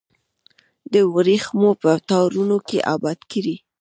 د 0.93 0.95
وریښمو 1.13 1.71
په 1.81 1.91
تارونو 2.09 2.57
کې 2.67 2.79
اباد 2.93 3.19
کړي 3.31 3.55